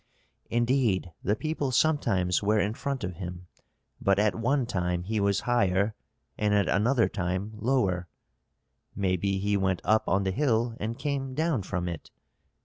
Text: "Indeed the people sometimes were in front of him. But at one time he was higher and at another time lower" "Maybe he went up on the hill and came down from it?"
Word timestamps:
"Indeed 0.49 1.11
the 1.23 1.35
people 1.35 1.69
sometimes 1.71 2.41
were 2.41 2.57
in 2.59 2.73
front 2.73 3.03
of 3.03 3.17
him. 3.17 3.45
But 4.01 4.17
at 4.17 4.33
one 4.33 4.65
time 4.65 5.03
he 5.03 5.19
was 5.19 5.41
higher 5.41 5.93
and 6.39 6.55
at 6.55 6.67
another 6.67 7.07
time 7.07 7.51
lower" 7.53 8.07
"Maybe 8.95 9.37
he 9.37 9.55
went 9.55 9.79
up 9.83 10.09
on 10.09 10.23
the 10.23 10.31
hill 10.31 10.75
and 10.79 10.97
came 10.97 11.35
down 11.35 11.61
from 11.61 11.87
it?" 11.87 12.09